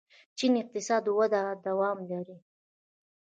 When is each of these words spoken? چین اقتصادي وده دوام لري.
چین 0.37 0.53
اقتصادي 0.63 1.11
وده 1.19 1.41
دوام 1.65 1.97
لري. 2.09 2.37